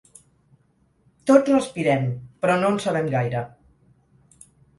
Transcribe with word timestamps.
Tots 1.31 1.51
respirem, 1.55 2.07
però 2.47 2.57
no 2.63 2.73
en 2.75 2.81
sabem 2.87 3.11
gaire. 3.19 3.45